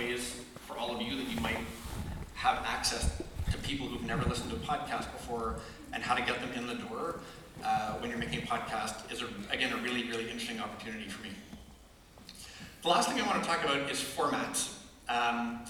[0.00, 1.58] ways for all of you that you might
[2.34, 5.56] have access to people who've never listened to a podcast before
[5.92, 7.20] and how to get them in the door
[7.62, 11.22] uh, when you're making a podcast is, a, again, a really, really interesting opportunity for
[11.22, 11.30] me.
[12.82, 14.78] The last thing I want to talk about is formats.
[15.06, 15.60] Um,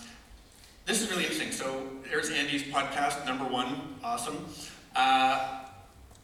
[0.86, 1.50] this is really interesting.
[1.50, 4.46] So there's Andy's podcast, number one, awesome.
[4.94, 5.64] Uh,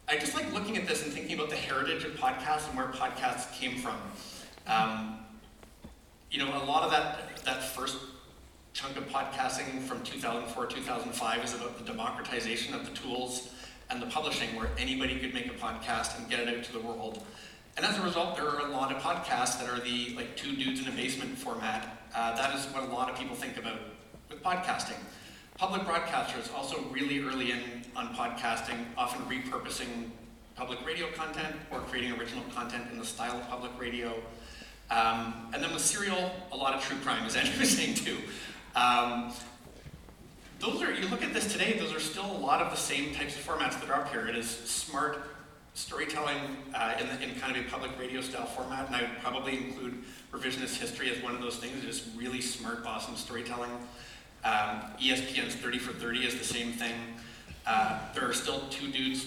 [0.08, 2.86] I just like looking at this and thinking about the heritage of podcasts and where
[2.86, 3.96] podcasts came from.
[4.68, 5.25] Um,
[6.36, 7.96] you know, a lot of that that first
[8.74, 13.48] chunk of podcasting from 2004 2005 is about the democratization of the tools
[13.88, 16.80] and the publishing, where anybody could make a podcast and get it out to the
[16.80, 17.22] world.
[17.78, 20.54] And as a result, there are a lot of podcasts that are the like two
[20.56, 22.02] dudes in a basement format.
[22.14, 23.78] Uh, that is what a lot of people think about
[24.28, 24.98] with podcasting.
[25.56, 27.62] Public broadcasters also really early in
[27.96, 30.10] on podcasting, often repurposing
[30.54, 34.22] public radio content or creating original content in the style of public radio.
[34.90, 38.18] Um, and then with serial, a lot of true crime, was saying too.
[38.74, 39.32] Um,
[40.58, 43.14] those are, you look at this today, those are still a lot of the same
[43.14, 44.26] types of formats that are up here.
[44.26, 45.18] It is smart
[45.74, 46.40] storytelling
[46.74, 49.58] uh, in, the, in kind of a public radio style format, and I would probably
[49.58, 50.02] include
[50.32, 51.84] revisionist history as one of those things.
[51.84, 53.70] Is really smart, awesome storytelling.
[54.44, 56.94] Um, ESPN's 30 for 30 is the same thing.
[57.66, 59.26] Uh, there are still two dudes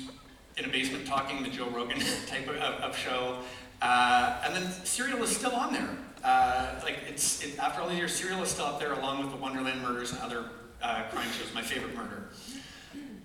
[0.60, 3.38] in a basement talking, the Joe Rogan type of, of show.
[3.82, 5.90] Uh, and then Serial is still on there.
[6.24, 9.32] Uh, like it's it, after all these years, Serial is still up there along with
[9.32, 10.46] the Wonderland Murders and other
[10.84, 11.54] uh, crime shows.
[11.54, 12.30] My favorite murder.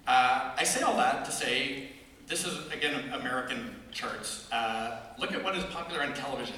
[0.07, 1.89] Uh, I say all that to say
[2.29, 4.49] this is again American charts.
[4.53, 6.57] Uh, look at what is popular on television.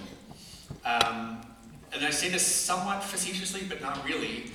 [0.85, 1.41] Um,
[1.93, 4.51] and I say this somewhat facetiously, but not really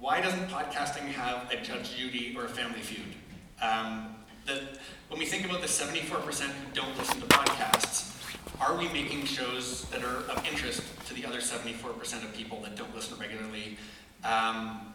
[0.00, 3.14] why doesn't podcasting have a Judge Judy or a Family Feud?
[3.60, 4.68] Um, the,
[5.08, 8.16] when we think about the 74% who don't listen to podcasts,
[8.60, 12.76] are we making shows that are of interest to the other 74% of people that
[12.76, 13.76] don't listen regularly?
[14.24, 14.94] Um,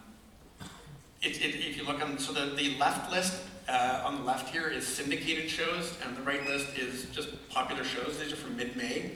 [1.22, 4.54] it, it, if you look on, so the, the left list uh, on the left
[4.54, 8.20] here is syndicated shows, and the right list is just popular shows.
[8.20, 9.12] These are from mid-May.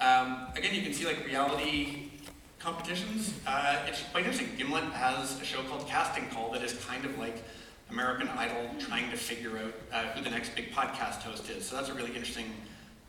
[0.00, 2.10] Um, again, you can see like reality
[2.60, 3.34] competitions.
[3.46, 4.50] Uh, it's quite interesting.
[4.56, 7.42] Gimlet has a show called Casting Call that is kind of like
[7.90, 11.64] American Idol trying to figure out uh, who the next big podcast host is.
[11.66, 12.52] So that's a really interesting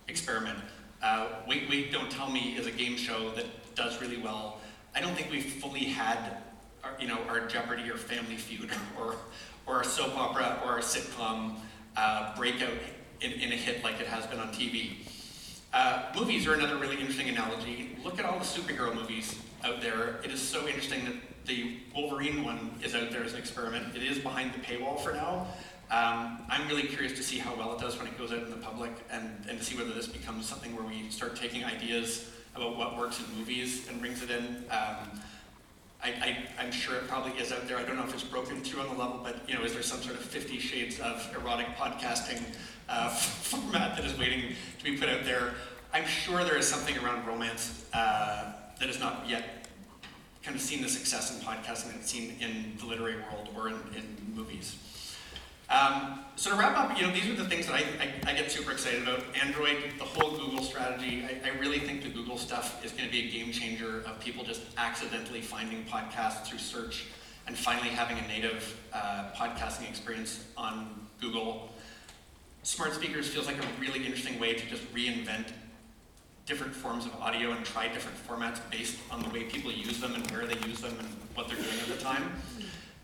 [0.08, 0.60] experiment.
[1.02, 3.46] Uh, Wait, Wait, Don't Tell Me is a game show that
[3.76, 4.60] does really well.
[4.96, 6.38] I don't think we've fully had,
[6.84, 9.16] our, you know, our Jeopardy or Family Feud or,
[9.66, 11.56] or a soap opera or a sitcom
[11.96, 12.70] uh, breakout
[13.22, 14.98] in, in a hit like it has been on TV.
[15.72, 17.96] Uh, movies are another really interesting analogy.
[18.04, 20.20] Look at all the superhero movies out there.
[20.24, 21.14] It is so interesting that
[21.46, 23.96] the Wolverine one is out there as an experiment.
[23.96, 25.48] It is behind the paywall for now.
[25.92, 28.50] Um, I'm really curious to see how well it does when it goes out in
[28.50, 32.30] the public and, and to see whether this becomes something where we start taking ideas
[32.56, 34.66] about what works in movies and brings it in.
[34.72, 35.22] Um,
[36.02, 37.78] I, am sure it probably is out there.
[37.78, 39.84] I don't know if it's broken through on the level, but you know, is there
[39.84, 42.42] some sort of Fifty Shades of erotic podcasting
[42.88, 45.54] uh, format that is waiting to be put out there?
[45.94, 49.68] I'm sure there is something around romance uh, that has not yet
[50.44, 53.76] kind of seen the success in podcasting it's seen in the literary world or in,
[53.96, 54.78] in movies.
[55.70, 58.34] Um, so to wrap up, you know, these are the things that I, I, I,
[58.34, 59.24] get super excited about.
[59.40, 63.12] Android, the whole Google strategy, I, I really think the Google stuff is going to
[63.12, 67.06] be a game changer of people just accidentally finding podcasts through search
[67.46, 71.70] and finally having a native uh, podcasting experience on Google.
[72.64, 75.52] Smart speakers feels like a really interesting way to just reinvent
[76.48, 80.16] different forms of audio and try different formats based on the way people use them
[80.16, 82.32] and where they use them and what they're doing at the time.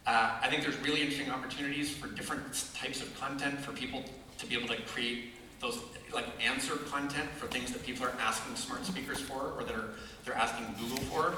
[0.06, 2.44] Uh, I think there's really interesting opportunities for different
[2.76, 4.04] types of content for people
[4.38, 5.80] to be able to create those
[6.14, 9.90] like answer content for things that people are asking smart speakers for or that are
[10.24, 11.34] they're asking Google for.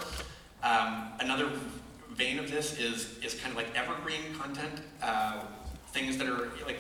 [0.63, 1.49] Um, another
[2.11, 5.43] vein of this is is kind of like evergreen content, uh,
[5.93, 6.79] things that are like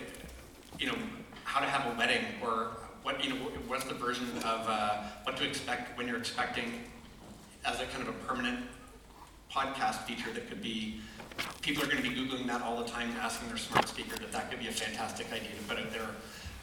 [0.79, 0.97] you know
[1.45, 2.71] how to have a wedding or
[3.03, 3.35] what you know
[3.67, 6.83] what's the version of uh, what to expect when you're expecting
[7.63, 8.65] as a kind of a permanent
[9.51, 10.99] podcast feature that could be
[11.61, 14.31] people are going to be Googling that all the time, asking their smart speaker that
[14.31, 16.09] that could be a fantastic idea to put out there.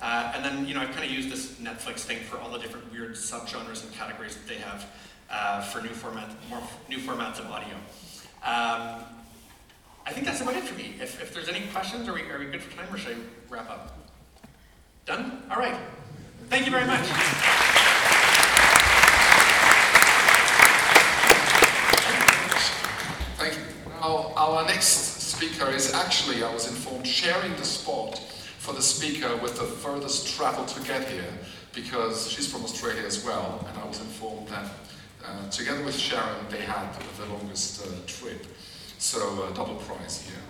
[0.03, 2.59] Uh, and then, you know, I've kind of used this Netflix thing for all the
[2.59, 4.87] different weird subgenres and categories that they have
[5.31, 7.75] uh, for new format, more new formats of audio.
[8.43, 9.05] Um,
[10.07, 10.95] I think that's about it for me.
[11.01, 13.21] If, if there's any questions, are we, are we good for time or should I
[13.49, 13.97] wrap up?
[15.07, 15.43] Done?
[15.51, 15.77] All right.
[16.49, 17.07] Thank you very much.
[23.39, 23.61] Thank you.
[24.05, 28.19] Now, our next speaker is actually, I was informed, sharing the spot
[28.59, 31.33] for the speaker with the furthest travel to get here
[31.75, 34.71] because she's from Australia as well, and I was informed that
[35.25, 36.87] Uh, together with Sharon, they had
[37.17, 38.45] the longest uh, trip,
[38.99, 40.45] so uh, double prize here.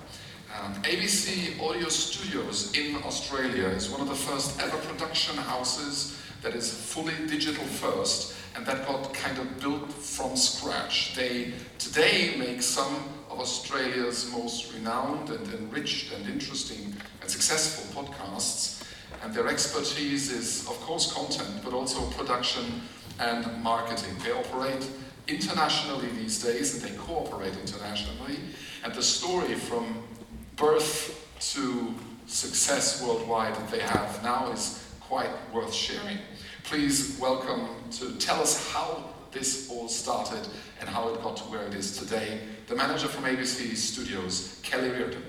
[0.50, 6.56] Um, ABC Audio Studios in Australia is one of the first ever production houses that
[6.56, 11.14] is fully digital first and that got kind of built from scratch.
[11.14, 12.96] They today make some
[13.38, 18.82] Australia's most renowned and enriched and interesting and successful podcasts.
[19.22, 22.82] And their expertise is, of course, content, but also production
[23.18, 24.14] and marketing.
[24.24, 24.88] They operate
[25.28, 28.38] internationally these days and they cooperate internationally.
[28.84, 30.02] And the story from
[30.56, 31.94] birth to
[32.26, 36.18] success worldwide that they have now is quite worth sharing.
[36.64, 39.04] Please welcome to tell us how
[39.34, 40.48] this all started
[40.80, 44.90] and how it got to where it is today, the manager from ABC Studios, Kellie
[44.90, 45.22] Riordan.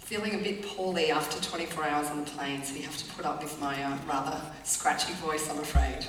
[0.00, 3.24] Feeling a bit poorly after 24 hours on the plane, so you have to put
[3.24, 6.06] up with my uh, rather scratchy voice, I'm afraid.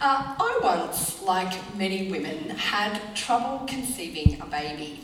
[0.00, 5.00] Uh, I once, like many women, had trouble conceiving a baby.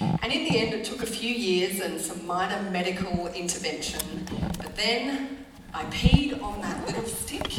[0.00, 4.26] And in the end, it took a few years and some minor medical intervention.
[4.56, 5.44] But then
[5.74, 7.58] I peed on that little stick